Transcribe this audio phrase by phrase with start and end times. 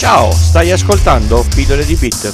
[0.00, 2.32] Ciao, stai ascoltando Pillole di Bit.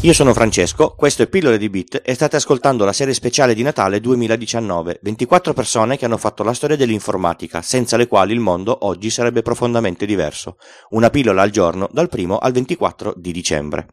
[0.00, 3.62] Io sono Francesco, questo è Pillole di Bit e state ascoltando la serie speciale di
[3.62, 8.76] Natale 2019, 24 persone che hanno fatto la storia dell'informatica, senza le quali il mondo
[8.86, 10.56] oggi sarebbe profondamente diverso.
[10.88, 13.86] Una pillola al giorno dal 1 al 24 di dicembre.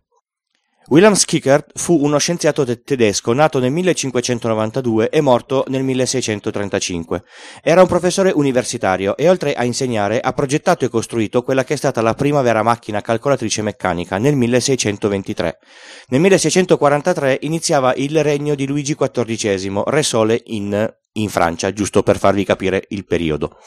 [0.92, 7.24] Wilhelm Schickert fu uno scienziato te- tedesco nato nel 1592 e morto nel 1635.
[7.62, 11.78] Era un professore universitario e oltre a insegnare ha progettato e costruito quella che è
[11.78, 15.60] stata la prima vera macchina calcolatrice meccanica nel 1623.
[16.08, 22.18] Nel 1643 iniziava il regno di Luigi XIV, re sole in, in Francia, giusto per
[22.18, 23.58] farvi capire il periodo.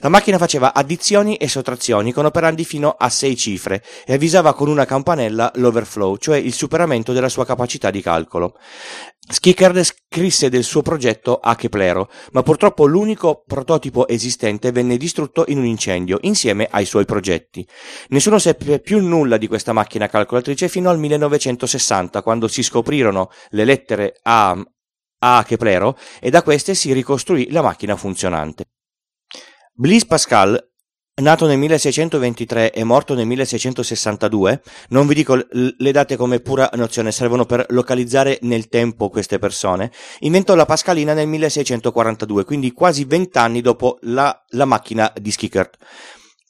[0.00, 4.68] La macchina faceva addizioni e sottrazioni con operandi fino a 6 cifre e avvisava con
[4.68, 8.58] una campanella l'overflow, cioè il superamento della sua capacità di calcolo.
[9.28, 15.58] Schickard scrisse del suo progetto a Keplero, ma purtroppo l'unico prototipo esistente venne distrutto in
[15.58, 17.66] un incendio, insieme ai suoi progetti.
[18.08, 23.64] Nessuno seppe più nulla di questa macchina calcolatrice fino al 1960, quando si scoprirono le
[23.64, 24.56] lettere a,
[25.18, 28.64] a Keplero e da queste si ricostruì la macchina funzionante.
[29.72, 30.70] Blaise Pascal,
[31.22, 37.12] nato nel 1623 e morto nel 1662, non vi dico le date come pura nozione,
[37.12, 43.60] servono per localizzare nel tempo queste persone, inventò la Pascalina nel 1642, quindi quasi vent'anni
[43.60, 45.76] dopo la, la macchina di Schickert.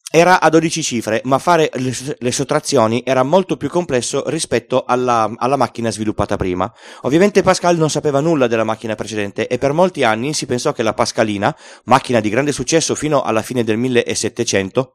[0.09, 5.31] Era a 12 cifre, ma fare le, le sottrazioni era molto più complesso rispetto alla,
[5.37, 6.73] alla, macchina sviluppata prima.
[7.03, 10.85] Ovviamente Pascal non sapeva nulla della macchina precedente e per molti anni si pensò che
[10.85, 11.55] la Pascalina,
[11.85, 14.95] macchina di grande successo fino alla fine del 1700,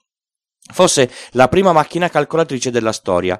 [0.71, 3.39] fosse la prima macchina calcolatrice della storia.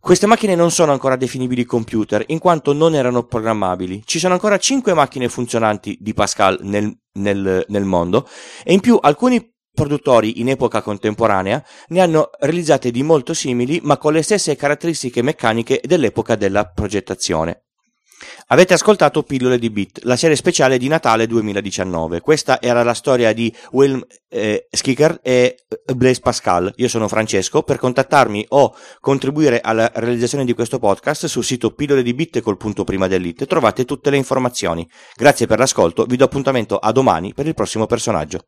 [0.00, 4.02] Queste macchine non sono ancora definibili computer, in quanto non erano programmabili.
[4.06, 8.28] Ci sono ancora 5 macchine funzionanti di Pascal nel, nel, nel mondo
[8.62, 13.96] e in più alcuni produttori in epoca contemporanea ne hanno realizzate di molto simili ma
[13.96, 17.62] con le stesse caratteristiche meccaniche dell'epoca della progettazione.
[18.48, 22.20] Avete ascoltato Pillole di Bit, la serie speciale di Natale 2019.
[22.20, 25.58] Questa era la storia di Wilhelm eh, Schicker e
[25.94, 26.72] Blaise Pascal.
[26.78, 27.62] Io sono Francesco.
[27.62, 32.56] Per contattarmi o contribuire alla realizzazione di questo podcast sul sito pillole di bit col
[32.56, 34.88] punto prima dell'it trovate tutte le informazioni.
[35.14, 38.40] Grazie per l'ascolto, vi do appuntamento a domani per il prossimo personaggio.